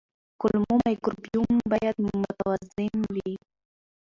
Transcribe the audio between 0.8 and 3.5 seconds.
مایکروبیوم باید متوازن وي.